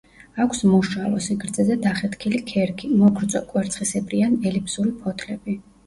[0.45, 5.63] აქვს მოშავო, სიგრძეზე დახეთქილი ქერქი, მოგრძო კვერცხისებრი ან ელიფსური ფოთლები.